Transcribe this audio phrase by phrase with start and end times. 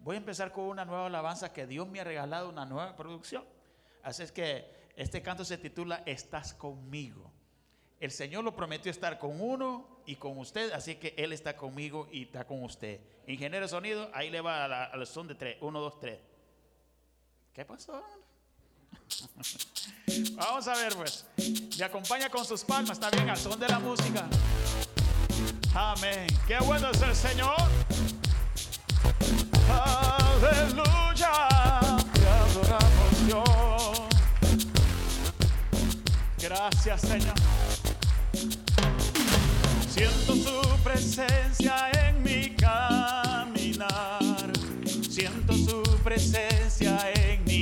[0.00, 3.44] voy a empezar con una nueva alabanza que Dios me ha regalado, una nueva producción.
[4.02, 7.30] Así es que este canto se titula Estás conmigo.
[7.98, 12.08] El Señor lo prometió estar con uno y con usted, así que Él está conmigo
[12.10, 13.00] y está con usted.
[13.26, 15.58] Ingeniero de sonido, ahí le va al son de tres.
[15.60, 16.18] Uno, dos, tres.
[17.52, 18.02] ¿Qué pasó?
[20.34, 21.26] Vamos a ver, pues.
[21.78, 24.26] Me acompaña con sus palmas, está bien, al son de la música.
[25.74, 26.26] Amén.
[26.46, 27.56] Qué bueno es el Señor.
[30.42, 31.34] Aleluya.
[32.12, 34.00] Te adoramos Dios.
[36.38, 37.34] Gracias, Señor.
[39.88, 44.52] Siento su presencia en mi caminar.
[45.08, 47.60] Siento su presencia en mi.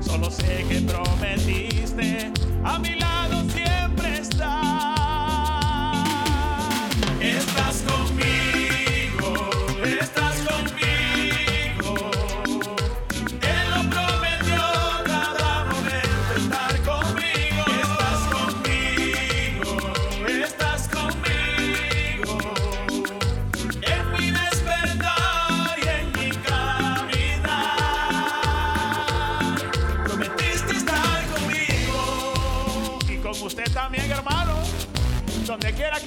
[0.00, 2.32] Solo sé que prometiste
[2.64, 2.99] a mi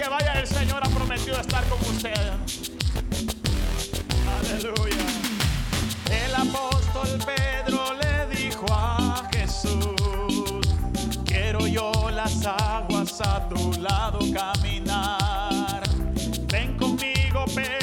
[0.09, 2.13] vaya, el Señor ha prometido estar con usted.
[4.39, 5.05] Aleluya.
[6.09, 9.95] El apóstol Pedro le dijo a Jesús,
[11.25, 15.83] quiero yo las aguas a tu lado caminar.
[16.51, 17.82] Ven conmigo, Pedro,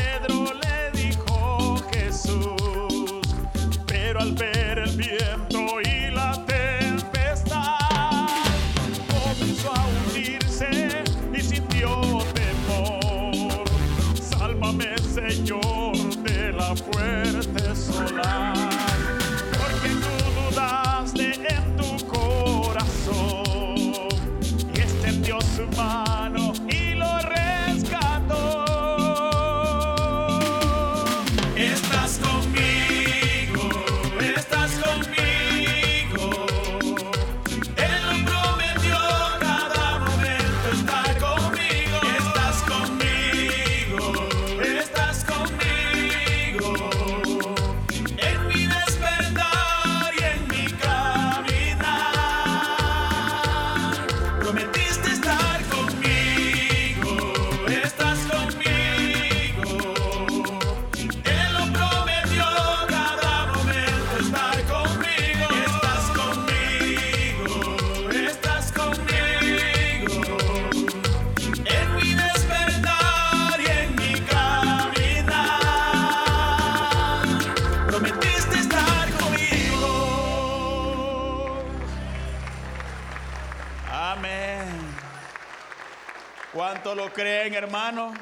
[86.90, 88.12] ¿Cuánto lo creen, hermano?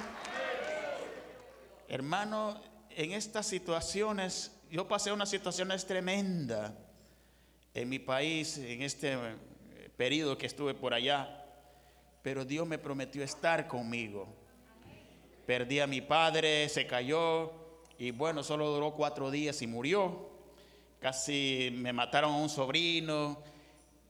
[1.88, 6.72] Hermano, en estas situaciones, yo pasé unas situaciones tremendas
[7.72, 11.46] en mi país, en este eh, periodo que estuve por allá,
[12.20, 14.28] pero Dios me prometió estar conmigo.
[15.46, 17.50] Perdí a mi padre, se cayó
[17.96, 20.28] y bueno, solo duró cuatro días y murió.
[21.00, 23.42] Casi me mataron a un sobrino,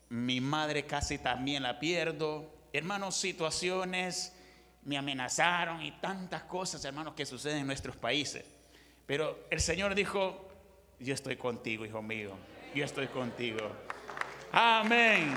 [0.08, 2.50] mi madre casi también la pierdo.
[2.72, 4.32] Hermanos, situaciones
[4.88, 8.42] me amenazaron y tantas cosas, hermanos, que suceden en nuestros países.
[9.04, 10.48] Pero el Señor dijo,
[10.98, 12.30] yo estoy contigo, hijo mío,
[12.74, 13.70] yo estoy contigo.
[14.50, 15.36] Amén.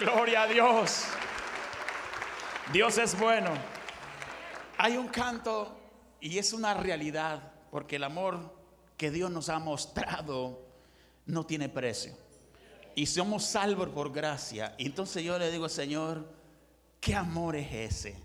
[0.00, 1.04] Gloria a Dios.
[2.72, 3.52] Dios es bueno.
[4.78, 5.78] Hay un canto
[6.20, 8.52] y es una realidad, porque el amor
[8.96, 10.66] que Dios nos ha mostrado
[11.24, 12.16] no tiene precio.
[12.96, 14.74] Y somos salvos por gracia.
[14.76, 16.28] Y entonces yo le digo, Señor,
[16.98, 18.23] ¿qué amor es ese?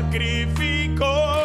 [0.00, 1.39] Sacrificó.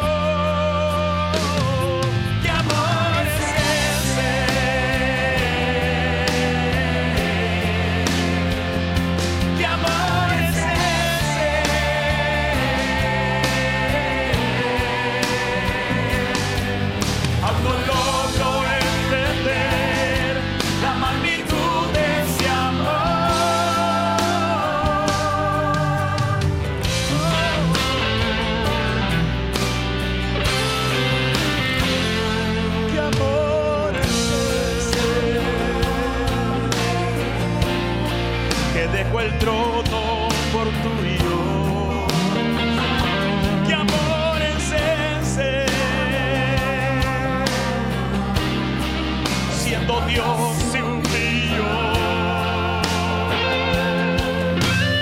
[49.96, 51.64] Siendo Dios se humilló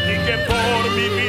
[0.05, 1.22] y que por mi vida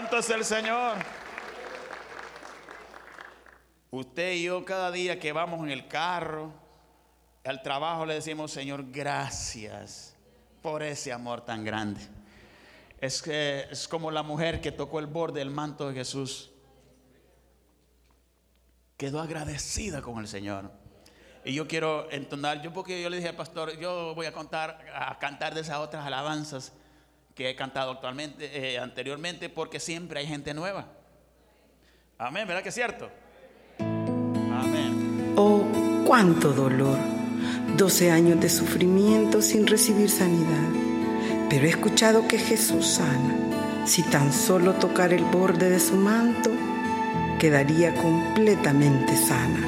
[0.00, 0.96] Santo es el Señor.
[3.90, 6.54] Usted y yo cada día que vamos en el carro,
[7.44, 10.16] al trabajo le decimos, Señor, gracias
[10.62, 12.00] por ese amor tan grande.
[12.98, 16.50] Es que es como la mujer que tocó el borde del manto de Jesús.
[18.96, 20.70] Quedó agradecida con el Señor.
[21.44, 25.18] Y yo quiero entonar, yo porque yo le dije al pastor, yo voy a a
[25.18, 26.72] cantar de esas otras alabanzas
[27.34, 30.88] que he cantado actualmente, eh, anteriormente, porque siempre hay gente nueva.
[32.18, 33.10] Amén, ¿verdad que es cierto?
[33.78, 35.34] Amén.
[35.36, 35.64] Oh,
[36.06, 36.98] cuánto dolor.
[37.76, 40.68] 12 años de sufrimiento sin recibir sanidad.
[41.48, 43.86] Pero he escuchado que Jesús sana.
[43.86, 46.50] Si tan solo tocar el borde de su manto,
[47.38, 49.66] quedaría completamente sana.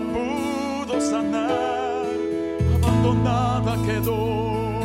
[0.00, 2.06] Pudo sanar.
[2.82, 4.80] Abandonada quedó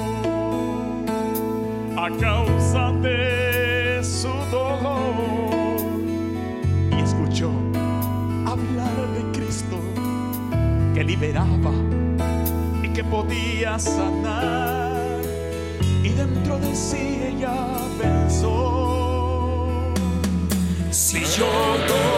[1.97, 5.75] a causa de su dolor
[6.91, 7.51] y escuchó
[8.45, 9.77] hablar de Cristo
[10.93, 11.71] que liberaba
[12.83, 15.21] y que podía sanar.
[16.03, 17.55] Y dentro de sí ella
[17.99, 19.93] pensó:
[20.91, 21.47] Si yo
[21.87, 22.16] tocaré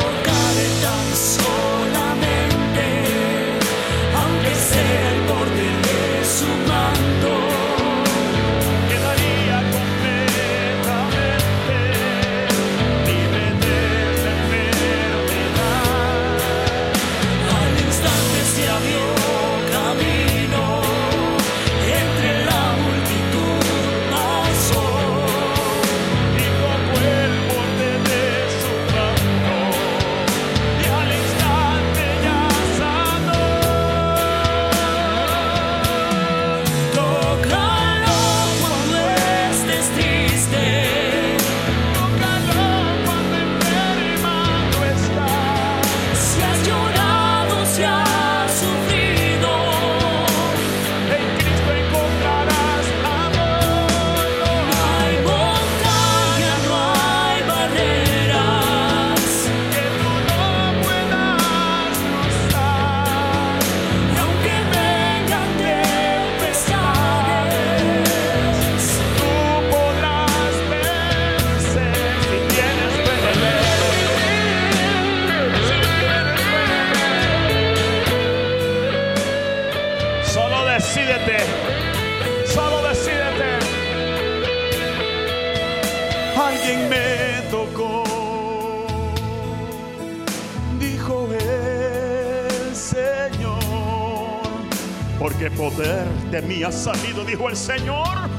[96.72, 98.30] salido, dijo el Señor.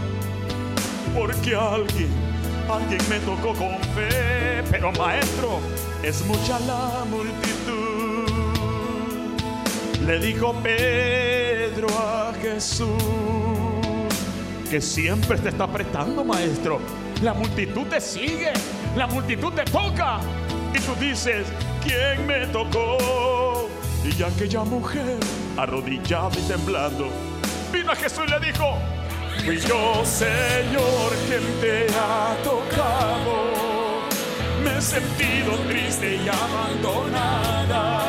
[1.14, 2.08] Porque alguien,
[2.68, 4.62] alguien me tocó con fe.
[4.70, 5.60] Pero maestro,
[6.02, 8.30] es mucha la multitud.
[10.06, 12.88] Le dijo Pedro a Jesús
[14.70, 16.78] que siempre te está apretando, maestro.
[17.22, 18.52] La multitud te sigue,
[18.96, 20.20] la multitud te toca.
[20.72, 21.48] Y tú dices,
[21.82, 23.68] ¿quién me tocó?
[24.04, 25.18] Y aquella mujer,
[25.56, 27.08] arrodillada y temblando,
[27.72, 28.78] vino a Jesús y le dijo,
[29.44, 33.50] fui yo, Señor, quien te ha tocado.
[34.64, 38.00] Me he sentido triste y abandonada.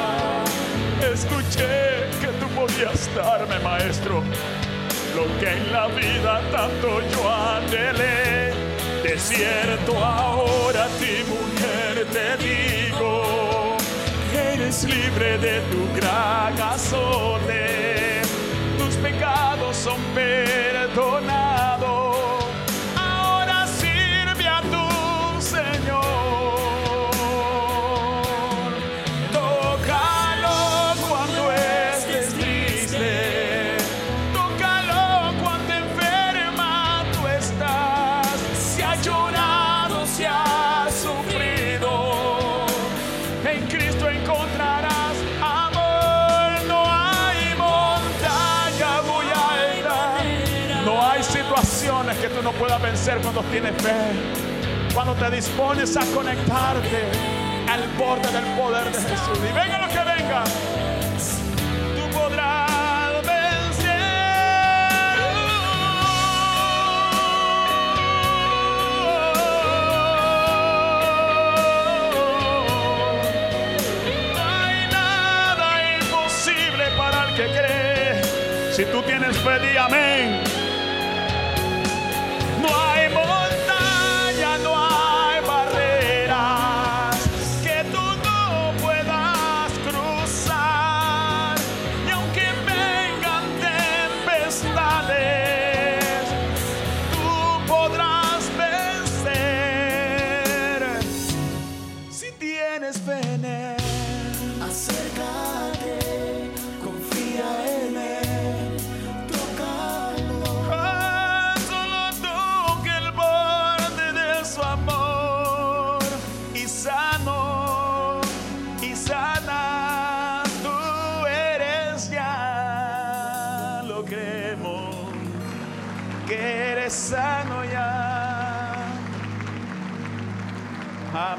[1.14, 4.24] Escuché que tú podías darme, maestro,
[5.16, 8.54] lo que en la vida tanto yo anhelé.
[9.04, 13.78] De cierto ahora ti mujer te digo,
[14.34, 18.01] eres libre de tu gran azote,
[19.02, 21.41] pecados son perdonados.
[53.04, 53.92] Cuando tienes fe.
[54.94, 57.10] Cuando te dispones a conectarte
[57.68, 59.40] al borde del poder de Jesús.
[59.40, 60.44] Y venga lo que venga.
[61.96, 63.98] Tú podrás vencer.
[74.36, 78.22] No hay nada imposible para el que cree.
[78.74, 80.44] Si tú tienes fe, di amén.
[82.62, 82.91] No hay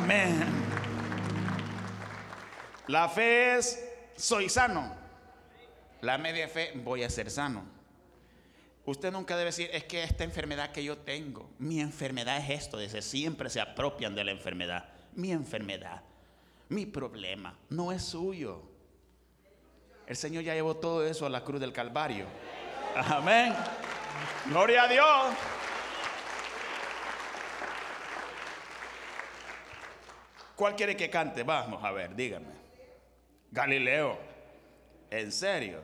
[0.02, 0.44] amén
[2.88, 3.82] la fe es
[4.16, 4.94] soy sano
[6.00, 7.73] la media fe voy a ser sano
[8.85, 12.78] Usted nunca debe decir, es que esta enfermedad que yo tengo, mi enfermedad es esto,
[12.78, 14.88] dice, siempre se apropian de la enfermedad.
[15.14, 16.02] Mi enfermedad,
[16.68, 18.62] mi problema, no es suyo.
[20.09, 22.26] El Señor ya llevó todo eso a la cruz del Calvario.
[22.97, 23.54] Amén.
[24.47, 25.62] Gloria a Dios.
[30.62, 31.42] ¿Cuál quiere que cante?
[31.42, 32.52] Vamos a ver, dígame.
[33.50, 34.16] Galileo.
[35.11, 35.81] ¿En serio?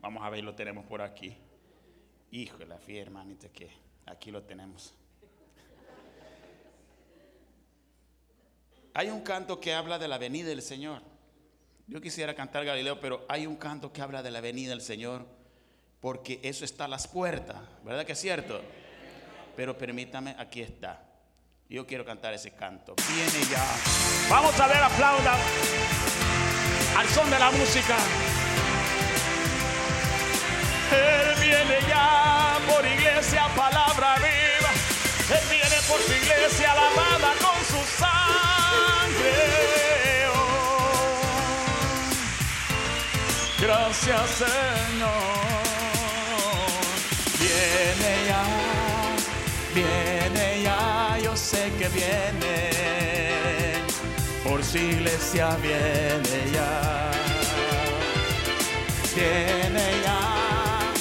[0.00, 1.32] Vamos a ver, lo tenemos por aquí.
[2.32, 3.70] Hijo de la fiel, hermanita, que
[4.06, 4.96] aquí lo tenemos.
[8.94, 11.02] Hay un canto que habla de la venida del Señor.
[11.86, 15.24] Yo quisiera cantar Galileo, pero hay un canto que habla de la venida del Señor,
[16.00, 18.60] porque eso está a las puertas, ¿verdad que es cierto?
[19.54, 21.00] Pero permítame, aquí está.
[21.68, 22.94] Yo quiero cantar ese canto.
[23.08, 23.64] Viene ya.
[24.30, 25.38] Vamos a ver, aplaudan
[26.96, 27.96] al son de la música.
[30.92, 34.70] Él viene ya por iglesia, palabra viva.
[35.38, 39.34] Él viene por su iglesia, lavada con su sangre.
[43.60, 45.56] Gracias, Señor.
[47.40, 48.44] Viene ya,
[49.74, 50.15] viene
[51.86, 52.70] que viene.
[54.44, 57.10] Por su iglesia viene ya.
[59.14, 60.92] Viene ya,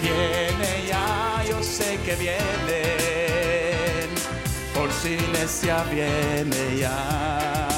[0.00, 2.82] viene ya, yo sé que viene.
[4.74, 7.68] Por su iglesia viene ya.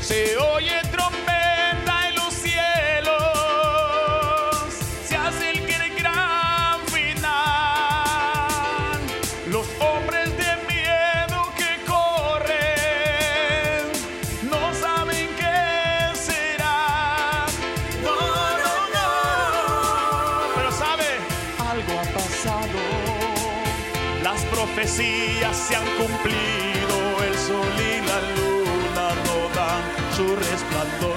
[0.00, 0.80] Se oye
[24.32, 26.96] profecías se han cumplido,
[27.28, 29.82] el sol y la luna no dan
[30.16, 31.14] su resplandor.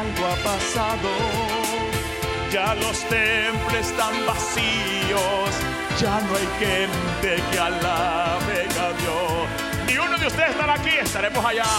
[0.00, 1.10] Algo ha pasado,
[2.52, 5.50] ya los templos están vacíos,
[6.00, 9.48] ya no hay gente que alabe a Dios.
[9.86, 11.70] Ni uno de ustedes estará aquí, estaremos allá.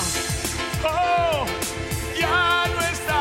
[0.86, 1.46] Oh,
[2.18, 3.15] ya no está,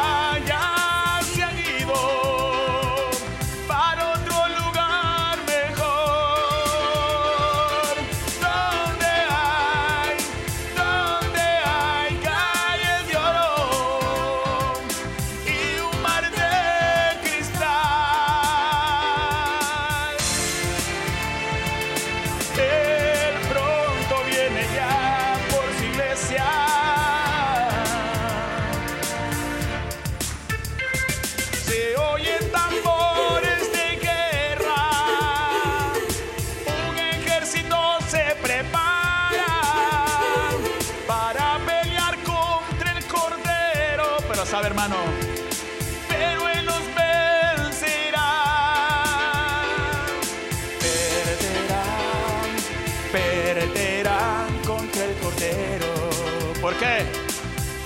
[56.61, 57.05] ¿Por qué?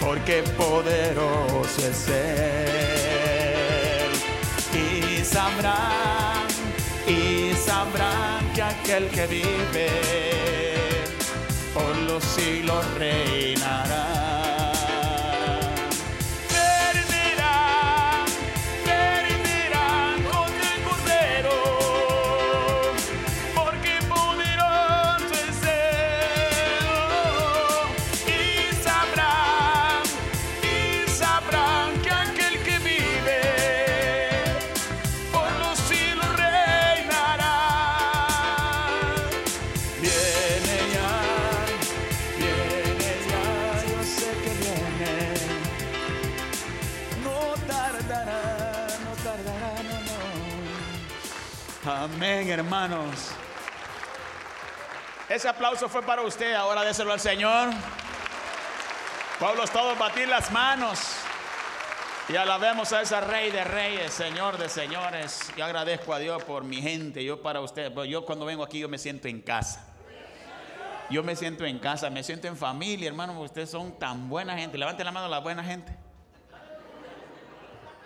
[0.00, 4.10] Porque poderoso es él.
[4.72, 6.46] Y sabrán,
[7.06, 9.88] y sabrán que aquel que vive
[11.74, 14.17] por los siglos reinará.
[52.18, 53.30] Amén, hermanos.
[55.28, 57.68] Ese aplauso fue para usted, ahora déselo al Señor.
[59.38, 60.98] Pueblos todos batir las manos.
[62.28, 65.52] Y alabemos a ese rey de reyes, señor de señores.
[65.56, 67.22] Yo agradezco a Dios por mi gente.
[67.22, 69.86] Yo para usted, pues yo cuando vengo aquí yo me siento en casa.
[71.10, 73.40] Yo me siento en casa, me siento en familia, hermano.
[73.40, 74.76] Ustedes son tan buena gente.
[74.76, 75.96] Levanten la mano a la buena gente.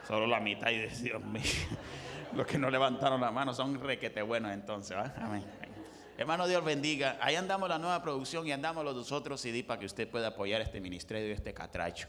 [0.06, 1.22] Solo la mitad y Dios.
[2.34, 4.96] Los que no levantaron la mano son requete buenos entonces.
[4.96, 5.12] ¿va?
[5.20, 5.44] Amén.
[6.16, 7.18] Hermano, Dios bendiga.
[7.20, 10.28] Ahí andamos la nueva producción y andamos los dos otros CD para que usted pueda
[10.28, 12.08] apoyar este ministerio y este catracho.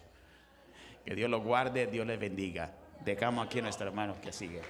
[1.05, 2.71] Que Dios lo guarde, Dios les bendiga.
[3.03, 4.61] Dejamos aquí a nuestro hermano que sigue.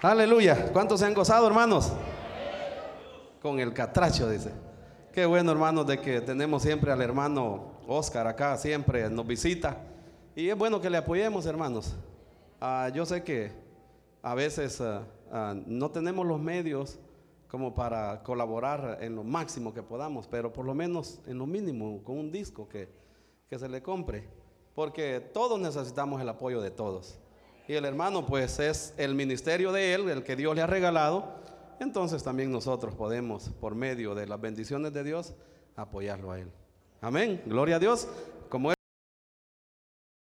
[0.00, 0.70] Aleluya.
[0.72, 1.92] ¿Cuántos se han gozado, hermanos?
[3.42, 4.67] Con el catracho, dice.
[5.18, 9.76] Qué bueno, hermanos, de que tenemos siempre al hermano Oscar acá, siempre nos visita.
[10.36, 11.96] Y es bueno que le apoyemos, hermanos.
[12.60, 13.50] Ah, yo sé que
[14.22, 15.02] a veces ah,
[15.32, 17.00] ah, no tenemos los medios
[17.48, 22.00] como para colaborar en lo máximo que podamos, pero por lo menos en lo mínimo,
[22.04, 22.88] con un disco que,
[23.50, 24.28] que se le compre.
[24.72, 27.18] Porque todos necesitamos el apoyo de todos.
[27.66, 31.24] Y el hermano pues es el ministerio de él, el que Dios le ha regalado.
[31.80, 35.34] Entonces también nosotros podemos, por medio de las bendiciones de Dios,
[35.76, 36.50] apoyarlo a él.
[37.00, 37.40] Amén.
[37.46, 38.08] Gloria a Dios.